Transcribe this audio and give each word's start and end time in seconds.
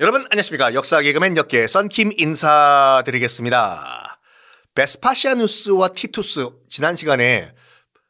여러분 0.00 0.22
안녕하십니까 0.30 0.72
역사 0.72 1.02
개그맨 1.02 1.36
역계 1.36 1.66
썬킴 1.66 2.12
인사드리겠습니다. 2.16 4.18
베스파시아누스와 4.74 5.88
티투스 5.88 6.48
지난 6.70 6.96
시간에 6.96 7.54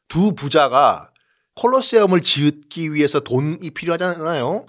두 0.07 0.33
부자가 0.33 1.11
콜로세움을 1.55 2.21
짓기 2.21 2.93
위해서 2.93 3.19
돈이 3.19 3.71
필요하잖아요. 3.71 4.67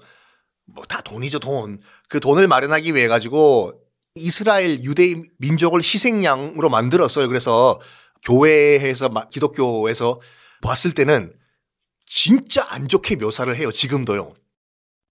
뭐 0.65 0.85
다 0.89 1.01
돈이죠 1.01 1.39
돈. 1.39 1.79
그 2.09 2.19
돈을 2.19 2.49
마련하기 2.49 2.93
위해 2.93 3.07
가지고 3.07 3.71
이스라엘 4.15 4.83
유대 4.83 5.15
민족을 5.37 5.79
희생양으로 5.79 6.69
만들었어요. 6.69 7.29
그래서 7.29 7.79
교회에서 8.23 9.09
기독교에서 9.31 10.19
봤을 10.61 10.91
때는 10.91 11.33
진짜 12.05 12.65
안 12.67 12.89
좋게 12.89 13.15
묘사를 13.15 13.55
해요. 13.55 13.71
지금도요. 13.71 14.33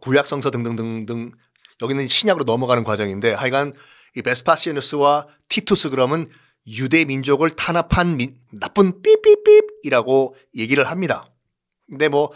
구약 0.02 0.26
성서 0.26 0.50
등등등등 0.50 1.32
여기는 1.80 2.06
신약으로 2.06 2.44
넘어가는 2.44 2.84
과정인데 2.84 3.32
하여간 3.32 3.72
이 4.16 4.22
베스파시누스와 4.22 5.28
티투스 5.48 5.90
그럼은 5.90 6.28
유대 6.66 7.04
민족을 7.04 7.50
탄압한 7.50 8.16
민, 8.16 8.36
나쁜 8.52 9.02
삐삐삐이라고 9.02 10.36
얘기를 10.56 10.88
합니다. 10.88 11.30
근데 11.88 12.08
뭐 12.08 12.32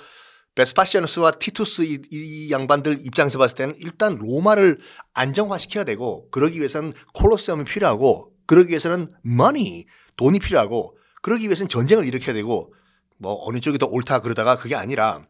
베스파시아누스와 0.57 1.33
티투스 1.33 1.83
이, 1.83 1.99
이, 2.11 2.51
양반들 2.51 2.99
입장에서 3.05 3.39
봤을 3.39 3.57
때는 3.57 3.75
일단 3.79 4.17
로마를 4.17 4.79
안정화시켜야 5.13 5.85
되고 5.85 6.29
그러기 6.31 6.59
위해서는 6.59 6.93
콜로세움이 7.13 7.65
필요하고 7.65 8.33
그러기 8.47 8.71
위해서는 8.71 9.13
money 9.23 9.87
돈이 10.17 10.39
필요하고 10.39 10.97
그러기 11.23 11.45
위해서는 11.45 11.69
전쟁을 11.69 12.07
일으켜야 12.07 12.35
되고 12.35 12.73
뭐 13.19 13.37
어느 13.47 13.61
쪽이 13.61 13.77
더 13.79 13.87
옳다 13.87 14.21
그러다가 14.21 14.57
그게 14.57 14.75
아니라 14.75 15.23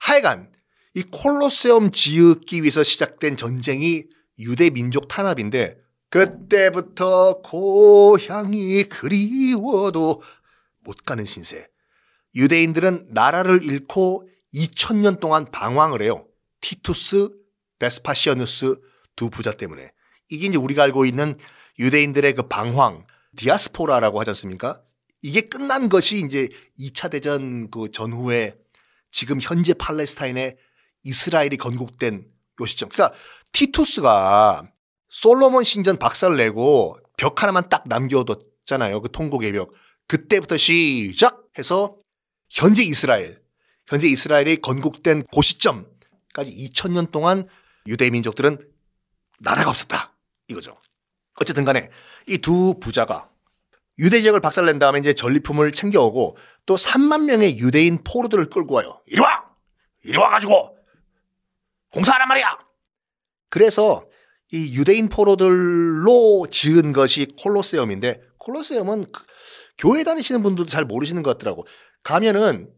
하여간 0.00 0.52
이 0.94 1.02
콜로세움 1.02 1.90
지으기 1.90 2.62
위해서 2.62 2.84
시작된 2.84 3.36
전쟁이 3.36 4.04
유대 4.38 4.70
민족 4.70 5.08
탄압인데 5.08 5.76
그때부터 6.08 7.42
고향이 7.42 8.84
그리워도 8.84 10.22
못 10.84 10.96
가는 11.04 11.24
신세. 11.24 11.66
유대인들은 12.36 13.08
나라를 13.10 13.64
잃고 13.64 14.28
2000년 14.54 15.18
동안 15.18 15.50
방황을 15.50 16.02
해요. 16.02 16.26
티투스, 16.60 17.30
베스파시아누스 17.80 18.76
두 19.16 19.30
부자 19.30 19.52
때문에. 19.52 19.90
이게 20.30 20.46
이제 20.46 20.56
우리가 20.56 20.84
알고 20.84 21.04
있는 21.04 21.36
유대인들의 21.80 22.34
그 22.34 22.42
방황, 22.42 23.04
디아스포라라고 23.36 24.20
하지 24.20 24.30
않습니까? 24.30 24.80
이게 25.22 25.40
끝난 25.40 25.88
것이 25.88 26.18
이제 26.24 26.48
2차 26.78 27.10
대전 27.10 27.70
그 27.70 27.90
전후에 27.90 28.56
지금 29.10 29.38
현재 29.40 29.74
팔레스타인의 29.74 30.56
이스라엘이 31.04 31.56
건국된 31.56 32.26
요 32.60 32.66
시점. 32.66 32.88
그러니까 32.88 33.16
티투스가 33.52 34.64
솔로몬 35.08 35.62
신전 35.62 35.98
박살 35.98 36.36
내고 36.36 36.96
벽 37.16 37.42
하나만 37.42 37.68
딱 37.68 37.84
남겨뒀잖아요. 37.86 39.00
그 39.00 39.10
통곡의 39.10 39.52
벽. 39.52 39.72
그때부터 40.08 40.56
시작해서 40.56 41.96
현재 42.50 42.82
이스라엘, 42.82 43.40
현재 43.86 44.08
이스라엘이 44.08 44.56
건국된 44.56 45.22
고 45.24 45.40
시점까지 45.40 46.68
2000년 46.68 47.10
동안 47.10 47.48
유대 47.86 48.10
민족들은 48.10 48.58
나라가 49.38 49.70
없었다. 49.70 50.14
이거죠. 50.48 50.76
어쨌든 51.36 51.64
간에 51.64 51.90
이 52.28 52.38
두 52.38 52.78
부자가 52.80 53.28
유대 53.98 54.20
지역을 54.20 54.40
박살낸 54.40 54.78
다음에 54.78 54.98
이제 54.98 55.14
전리품을 55.14 55.72
챙겨오고 55.72 56.36
또 56.66 56.76
3만 56.76 57.24
명의 57.24 57.58
유대인 57.58 58.02
포로들을 58.02 58.50
끌고 58.50 58.74
와요. 58.74 59.00
이리 59.06 59.20
와! 59.20 59.44
이리 60.02 60.18
와가지고 60.18 60.76
공사하란 61.94 62.26
말이야. 62.26 62.58
그래서 63.50 64.08
이 64.50 64.76
유대인 64.76 65.08
포로들로 65.08 66.48
지은 66.50 66.92
것이 66.92 67.26
콜로세움인데 67.40 68.20
콜로세움은 68.38 69.12
그 69.12 69.22
교회 69.78 70.02
다니시는 70.02 70.42
분들도 70.42 70.68
잘 70.68 70.84
모르시는 70.84 71.22
것 71.22 71.30
같더라고. 71.30 71.66
가면은 72.02 72.68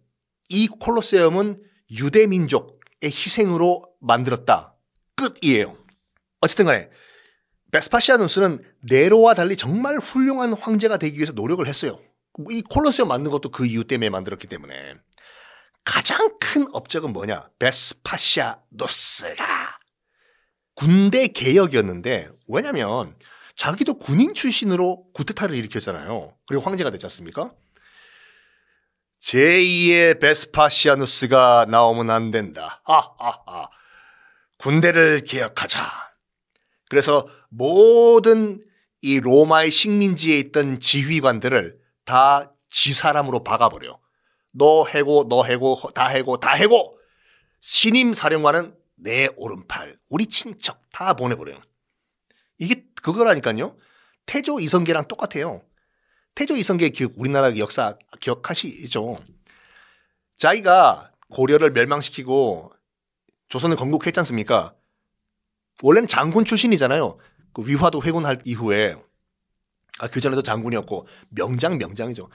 이 0.50 0.68
콜로세움은 0.68 1.62
유대 1.92 2.26
민족의 2.26 3.04
희생으로 3.04 3.88
만들었다. 4.00 4.74
끝이에요. 5.16 5.78
어쨌든 6.40 6.66
간에 6.66 6.90
베스파시아누스는 7.72 8.62
네로와 8.82 9.32
달리 9.34 9.56
정말 9.56 9.98
훌륭한 9.98 10.52
황제가 10.52 10.98
되기 10.98 11.16
위해서 11.16 11.32
노력을 11.32 11.66
했어요. 11.66 11.98
이 12.50 12.62
콜로세움 12.62 13.08
만든 13.08 13.32
것도 13.32 13.50
그 13.50 13.66
이유 13.66 13.84
때문에 13.84 14.10
만들었기 14.10 14.46
때문에. 14.46 14.94
가장 15.86 16.36
큰 16.40 16.66
업적은 16.72 17.12
뭐냐? 17.12 17.48
베스파시아 17.60 18.58
노스가 18.70 19.78
군대 20.74 21.28
개혁이었는데 21.28 22.28
왜냐면 22.48 23.16
자기도 23.56 23.94
군인 23.94 24.34
출신으로 24.34 25.06
구테타를 25.14 25.56
일으켰잖아요. 25.56 26.36
그리고 26.46 26.64
황제가 26.64 26.90
됐지 26.90 27.06
않습니까? 27.06 27.52
제2의 29.22 30.20
베스파시아누스가 30.20 31.66
나오면 31.70 32.10
안 32.10 32.30
된다. 32.30 32.82
하하하. 32.84 33.70
군대를 34.58 35.22
개혁하자. 35.24 35.80
그래서 36.90 37.28
모든 37.48 38.60
이 39.02 39.20
로마의 39.20 39.70
식민지에 39.70 40.36
있던 40.38 40.80
지휘관들을 40.80 41.78
다 42.04 42.52
지사람으로 42.70 43.44
박아버려. 43.44 43.98
너 44.56 44.86
해고, 44.86 45.26
너 45.28 45.44
해고, 45.44 45.78
다 45.94 46.06
해고, 46.08 46.38
다 46.38 46.52
해고. 46.52 46.98
신임 47.60 48.14
사령관은 48.14 48.74
내 48.96 49.28
오른팔, 49.36 49.98
우리 50.08 50.26
친척 50.26 50.80
다 50.90 51.14
보내버려요. 51.14 51.60
이게 52.58 52.86
그거라니까요. 53.02 53.76
태조 54.24 54.60
이성계랑 54.60 55.08
똑같아요. 55.08 55.62
태조 56.34 56.56
이성계 56.56 56.90
기억, 56.90 57.12
우리나라 57.16 57.56
역사 57.58 57.96
기억하시죠? 58.20 59.18
자기가 60.36 61.12
고려를 61.30 61.72
멸망시키고 61.72 62.72
조선을 63.48 63.76
건국했지 63.76 64.20
않습니까? 64.20 64.74
원래는 65.82 66.08
장군 66.08 66.44
출신이잖아요. 66.44 67.18
그 67.52 67.66
위화도 67.66 68.02
회군할 68.02 68.40
이후에 68.44 68.96
아, 69.98 70.08
그 70.08 70.20
전에도 70.20 70.42
장군이었고 70.42 71.06
명장 71.30 71.78
명장이죠. 71.78 72.28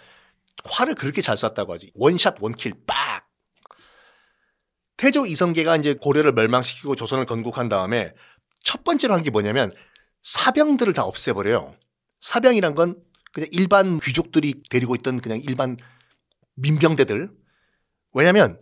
활을 0.65 0.95
그렇게 0.95 1.21
잘 1.21 1.37
쐈다고 1.37 1.73
하지. 1.73 1.91
원샷 1.95 2.37
원킬 2.39 2.73
빡. 2.85 3.27
태조 4.97 5.25
이성계가 5.25 5.77
이제 5.77 5.95
고려를 5.95 6.31
멸망시키고 6.33 6.95
조선을 6.95 7.25
건국한 7.25 7.69
다음에 7.69 8.13
첫 8.63 8.83
번째로 8.83 9.13
한 9.15 9.23
게 9.23 9.31
뭐냐면 9.31 9.71
사병들을 10.21 10.93
다 10.93 11.03
없애버려요. 11.03 11.75
사병이란 12.19 12.75
건 12.75 13.01
그냥 13.33 13.49
일반 13.51 13.99
귀족들이 13.99 14.61
데리고 14.69 14.93
있던 14.95 15.19
그냥 15.21 15.39
일반 15.43 15.77
민병대들. 16.55 17.31
왜냐면 18.13 18.61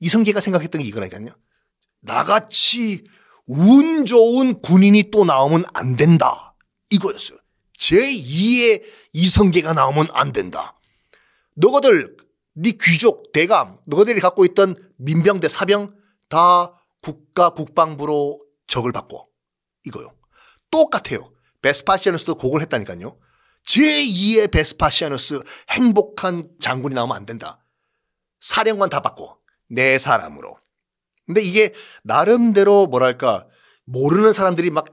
이성계가 0.00 0.40
생각했던 0.40 0.80
게 0.80 0.88
이거라니까요. 0.88 1.36
나같이 2.00 3.04
운 3.46 4.04
좋은 4.04 4.60
군인이 4.60 5.10
또 5.12 5.24
나오면 5.24 5.64
안 5.74 5.96
된다. 5.96 6.56
이거였어요. 6.90 7.38
제2의 7.78 8.82
이성계가 9.18 9.72
나오면 9.72 10.08
안 10.12 10.32
된다. 10.32 10.78
너희들 11.56 12.16
네 12.54 12.72
귀족 12.80 13.32
대감 13.32 13.78
너희들이 13.86 14.20
갖고 14.20 14.44
있던 14.44 14.76
민병대 14.96 15.48
사병 15.48 15.94
다 16.28 16.80
국가 17.02 17.50
국방부로 17.50 18.40
적을 18.68 18.92
받고 18.92 19.28
이거요. 19.84 20.14
똑같아요. 20.70 21.32
베스파시아누스도 21.62 22.36
곡을 22.36 22.60
했다니까요. 22.62 23.18
제2의 23.66 24.52
베스파시아누스 24.52 25.42
행복한 25.70 26.48
장군이 26.60 26.94
나오면 26.94 27.16
안 27.16 27.26
된다. 27.26 27.64
사령관 28.38 28.88
다 28.88 29.00
받고 29.00 29.36
내 29.68 29.98
사람으로. 29.98 30.56
근데 31.26 31.42
이게 31.42 31.74
나름대로 32.04 32.86
뭐랄까 32.86 33.46
모르는 33.90 34.32
사람들이 34.32 34.70
막 34.70 34.86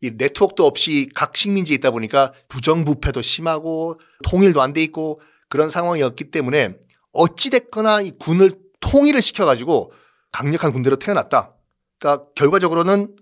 이 0.00 0.12
네트워크도 0.16 0.64
없이 0.64 1.08
각 1.14 1.36
식민지에 1.36 1.74
있다 1.76 1.90
보니까 1.90 2.32
부정부패도 2.48 3.20
심하고 3.20 3.98
통일도 4.22 4.62
안 4.62 4.72
돼 4.72 4.82
있고 4.84 5.20
그런 5.48 5.70
상황이었기 5.70 6.30
때문에 6.30 6.76
어찌됐거나 7.12 8.02
이 8.02 8.12
군을 8.12 8.52
통일을 8.80 9.20
시켜가지고 9.20 9.92
강력한 10.30 10.72
군대로 10.72 10.96
태어났다. 10.96 11.54
그러니까 11.98 12.26
결과적으로는 12.36 13.16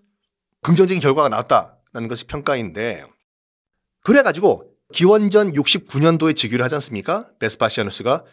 긍정적인 0.62 1.00
결과가 1.00 1.28
나왔다라는 1.30 2.08
것이 2.08 2.26
평가인데 2.26 3.04
그래가지고 4.02 4.70
기원전 4.92 5.52
69년도에 5.52 6.36
즉위를 6.36 6.64
하지 6.64 6.74
않습니까? 6.74 7.26
베스파시아누스가 7.38 8.24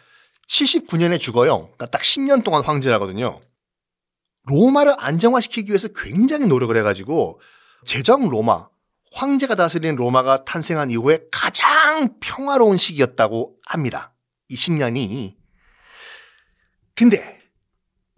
79년에 0.48 1.18
죽어요. 1.18 1.60
그러니까 1.62 1.86
딱 1.86 2.02
10년 2.02 2.44
동안 2.44 2.62
황제라거든요. 2.62 3.40
로마를 4.46 4.94
안정화시키기 4.98 5.70
위해서 5.70 5.88
굉장히 5.88 6.46
노력을 6.46 6.76
해가지고 6.76 7.40
제정 7.84 8.28
로마, 8.28 8.68
황제가 9.12 9.54
다스리는 9.54 9.96
로마가 9.96 10.44
탄생한 10.44 10.90
이후에 10.90 11.20
가장 11.30 12.18
평화로운 12.20 12.76
시기였다고 12.76 13.56
합니다. 13.66 14.12
이 14.48 14.56
10년이. 14.56 15.36
근데 16.94 17.38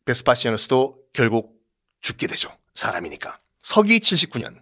베스파시아누스도 0.05 0.99
결국 1.13 1.61
죽게 2.01 2.27
되죠. 2.27 2.51
사람이니까. 2.75 3.39
서기 3.61 3.99
79년 3.99 4.61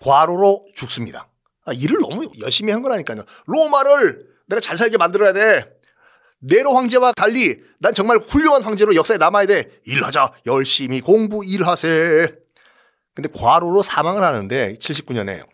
과로로 0.00 0.66
죽습니다. 0.74 1.28
아, 1.64 1.72
일을 1.72 1.98
너무 2.00 2.30
열심히 2.40 2.72
한 2.72 2.82
거라니까요. 2.82 3.24
로마를 3.46 4.36
내가 4.46 4.60
잘 4.60 4.76
살게 4.76 4.98
만들어야 4.98 5.32
돼. 5.32 5.75
네로 6.48 6.74
황제와 6.74 7.12
달리 7.12 7.60
난 7.78 7.92
정말 7.92 8.18
훌륭한 8.18 8.62
황제로 8.62 8.94
역사에 8.94 9.16
남아야 9.18 9.46
돼. 9.46 9.80
일하자. 9.84 10.32
열심히 10.46 11.00
공부 11.00 11.44
일하세. 11.44 12.34
근데 13.14 13.28
과로로 13.34 13.82
사망을 13.82 14.22
하는데 14.22 14.74
79년에 14.74 15.46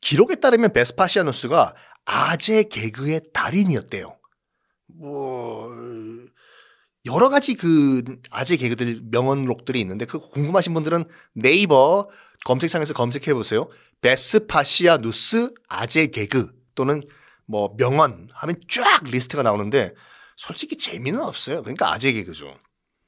기록에 0.00 0.36
따르면 0.36 0.72
베스파시아누스가 0.72 1.74
아재 2.04 2.64
개그의 2.64 3.20
달인이었대요. 3.32 4.16
뭐 4.86 5.70
여러 7.04 7.28
가지 7.28 7.54
그 7.54 8.02
아재 8.30 8.56
개그들 8.56 9.02
명언록들이 9.10 9.80
있는데 9.80 10.04
그 10.04 10.18
궁금하신 10.18 10.74
분들은 10.74 11.04
네이버 11.34 12.08
검색창에서 12.44 12.94
검색해 12.94 13.34
보세요. 13.34 13.68
베스파시아누스 14.00 15.52
아재 15.68 16.08
개그 16.08 16.52
또는 16.74 17.02
뭐 17.48 17.74
명언 17.76 18.28
하면 18.32 18.60
쫙 18.68 19.02
리스트가 19.04 19.42
나오는데 19.42 19.94
솔직히 20.36 20.76
재미는 20.76 21.20
없어요. 21.20 21.62
그러니까 21.62 21.90
아재 21.90 22.12
개그죠. 22.12 22.56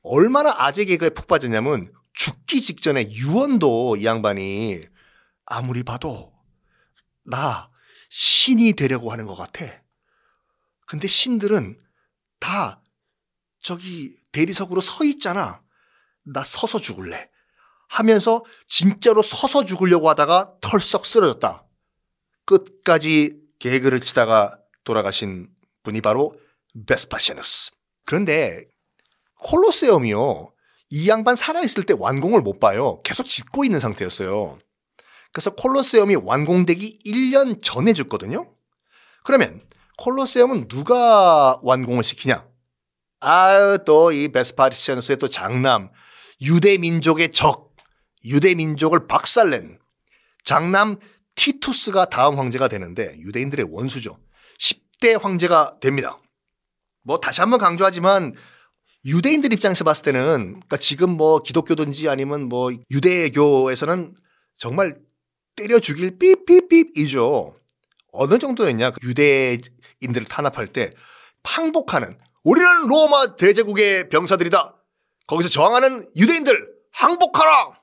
얼마나 0.03 0.55
아재 0.57 0.87
개그에 0.87 1.11
푹 1.11 1.29
빠졌냐면 1.29 1.93
죽기 2.15 2.63
직전에 2.63 3.11
유언도 3.13 3.97
이 3.97 4.05
양반이 4.05 4.81
아무리 5.45 5.83
봐도 5.83 6.33
나 7.23 7.71
신이 8.09 8.73
되려고 8.73 9.13
하는 9.13 9.27
것 9.27 9.37
같아. 9.37 9.65
근데 10.87 11.07
신들은 11.07 11.79
다 12.41 12.83
저기 13.63 14.17
대리석으로 14.33 14.81
서 14.81 15.05
있잖아. 15.05 15.63
나 16.25 16.43
서서 16.43 16.81
죽을래. 16.81 17.29
하면서 17.89 18.43
진짜로 18.67 19.23
서서 19.23 19.65
죽으려고 19.65 20.09
하다가 20.09 20.55
털썩 20.61 21.05
쓰러졌다. 21.05 21.67
끝까지 22.47 23.40
개그를 23.61 24.01
치다가 24.01 24.59
돌아가신 24.85 25.49
분이 25.85 26.01
바로 26.01 26.35
베스파시아누스. 26.87 27.71
그런데 28.07 28.65
콜로세움이요. 29.37 30.53
이 30.91 31.09
양반 31.09 31.37
살아있을 31.37 31.85
때 31.85 31.95
완공을 31.97 32.41
못 32.41 32.59
봐요. 32.59 33.01
계속 33.03 33.25
짓고 33.27 33.65
있는 33.65 33.79
상태였어요. 33.79 34.59
그래서 35.33 35.55
콜로세움이 35.55 36.17
완공되기 36.17 36.99
1년 37.07 37.63
전에 37.63 37.93
죽거든요. 37.93 38.53
그러면 39.23 39.63
콜로세움은 39.99 40.67
누가 40.69 41.59
완공을 41.63 42.03
시키냐? 42.03 42.49
아, 43.21 43.77
또 43.85 44.11
이 44.13 44.29
베스파시아누스의 44.29 45.19
또 45.19 45.29
장남, 45.29 45.91
유대 46.41 46.79
민족의 46.79 47.31
적, 47.33 47.77
유대 48.25 48.55
민족을 48.55 49.07
박살낸 49.07 49.79
장남 50.45 50.99
티투스가 51.41 52.11
다음 52.11 52.39
황제가 52.39 52.69
되는데 52.69 53.17
유대인들의 53.19 53.69
원수죠. 53.71 54.19
10대 54.59 55.19
황제가 55.19 55.79
됩니다. 55.81 56.19
뭐 57.03 57.19
다시 57.19 57.41
한번 57.41 57.59
강조하지만 57.59 58.35
유대인들 59.07 59.51
입장에서 59.55 59.83
봤을 59.83 60.05
때는 60.05 60.39
그러니까 60.51 60.77
지금 60.77 61.17
뭐 61.17 61.41
기독교든지 61.41 62.11
아니면 62.11 62.51
뭐 62.51 62.71
유대교에서는 62.91 64.15
정말 64.57 64.99
때려 65.57 65.79
죽일 65.79 66.19
삐삐삐이죠. 66.19 67.57
어느 68.13 68.39
정도였냐? 68.39 68.91
그 68.91 69.09
유대인들을 69.09 70.27
탄압할 70.29 70.67
때 70.67 70.93
항복하는 71.43 72.19
우리는 72.45 72.87
로마 72.87 73.37
대제국의 73.37 74.11
병사들이다. 74.11 74.77
거기서 75.27 75.49
저항하는 75.49 76.11
유대인들 76.17 76.69
항복하라. 76.93 77.81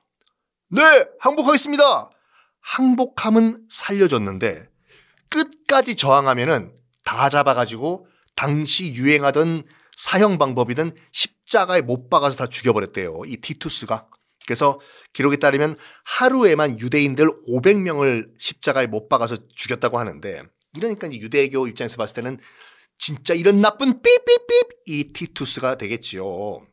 네, 0.70 1.06
항복하겠습니다. 1.18 2.10
항복함은 2.68 3.66
살려줬는데 3.70 4.68
끝까지 5.30 5.96
저항하면은 5.96 6.74
다 7.02 7.30
잡아가지고 7.30 8.06
당시 8.36 8.92
유행하던 8.92 9.64
사형 9.96 10.38
방법이든 10.38 10.94
십자가에 11.10 11.80
못 11.80 12.10
박아서 12.10 12.36
다 12.36 12.46
죽여버렸대요. 12.46 13.22
이 13.26 13.38
티투스가. 13.38 14.08
그래서 14.46 14.80
기록에 15.14 15.36
따르면 15.36 15.76
하루에만 16.04 16.78
유대인들 16.78 17.28
500명을 17.48 18.30
십자가에 18.38 18.86
못 18.86 19.08
박아서 19.08 19.36
죽였다고 19.54 19.98
하는데 19.98 20.42
이러니까 20.76 21.06
이제 21.06 21.18
유대교 21.18 21.66
입장에서 21.68 21.96
봤을 21.96 22.16
때는 22.16 22.38
진짜 22.98 23.32
이런 23.32 23.62
나쁜 23.62 24.02
삐삐삐 24.02 24.54
이 24.86 25.12
티투스가 25.14 25.78
되겠지요. 25.78 26.66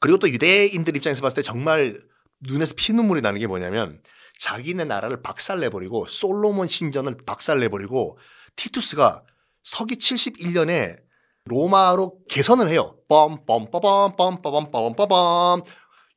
그리고 0.00 0.18
또 0.18 0.28
유대인들 0.28 0.96
입장에서 0.96 1.20
봤을 1.20 1.36
때 1.36 1.42
정말 1.42 2.00
눈에서 2.40 2.74
피눈물이 2.76 3.20
나는 3.20 3.38
게 3.38 3.46
뭐냐면 3.46 4.02
자기네 4.38 4.84
나라를 4.84 5.22
박살내버리고 5.22 6.06
솔로몬 6.08 6.68
신전을 6.68 7.16
박살내버리고 7.24 8.18
티투스가 8.56 9.22
서기 9.62 9.94
71년에 9.96 11.02
로마로 11.46 12.18
개선을 12.28 12.68
해요. 12.68 12.98
뻔뻔빠밤뻔빠밤뻔빠밤빠밤 13.08 15.62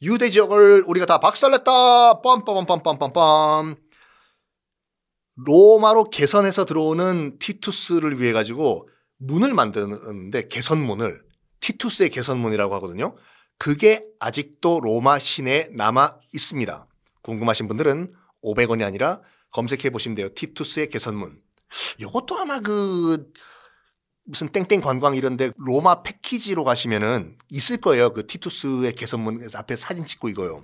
유대 0.04 0.30
지역을 0.30 0.84
우리가 0.88 1.06
다 1.06 1.20
박살냈다. 1.20 2.22
뻔뻔뻔뻔뻔뻔 2.22 3.76
로마로 5.36 6.10
개선해서 6.10 6.66
들어오는 6.66 7.38
티투스를 7.40 8.20
위해 8.20 8.34
가지고 8.34 8.90
문을 9.18 9.54
만드는데 9.54 10.48
개선문을 10.48 11.22
티투스의 11.60 12.10
개선문이라고 12.10 12.74
하거든요. 12.76 13.16
그게 13.58 14.06
아직도 14.20 14.80
로마 14.82 15.20
시내에 15.20 15.70
남아 15.72 16.20
있습니다. 16.34 16.88
궁금하신 17.28 17.68
분들은 17.68 18.10
500원이 18.44 18.84
아니라 18.84 19.22
검색해 19.52 19.90
보시면 19.90 20.16
돼요. 20.16 20.30
티투스의 20.34 20.88
개선문. 20.90 21.40
이것도 22.00 22.38
아마 22.38 22.60
그 22.60 23.32
무슨 24.24 24.50
땡땡 24.50 24.82
관광 24.82 25.16
이런데 25.16 25.52
로마 25.58 26.04
패키지로 26.04 26.64
가시면은 26.64 27.38
있을 27.50 27.78
거예요. 27.78 28.14
그 28.14 28.26
티투스의 28.28 28.94
개선문 28.96 29.48
앞에 29.54 29.76
사진 29.76 30.06
찍고 30.06 30.30
이거요. 30.30 30.64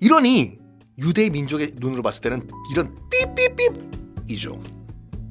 이러니 0.00 0.58
유대 0.98 1.28
민족의 1.28 1.72
눈으로 1.76 2.02
봤을 2.02 2.22
때는 2.22 2.48
이런 2.72 2.96
삐삐삐이죠. 3.10 4.60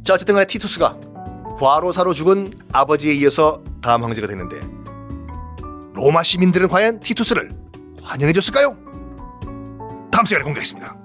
자 0.06 0.14
어쨌든 0.14 0.36
간에 0.36 0.46
티투스가 0.46 1.00
과로사로 1.58 2.14
죽은 2.14 2.52
아버지에 2.72 3.14
이어서 3.16 3.64
다음 3.82 4.04
황제가 4.04 4.28
되는데 4.28 4.60
로마 5.94 6.24
시민들은 6.24 6.68
과연 6.70 7.00
티투스를 7.00 7.52
환영해 8.02 8.34
줬을까요? 8.34 8.89
다음 10.20 10.26
시간에 10.26 10.44
공개하겠습니다. 10.44 10.99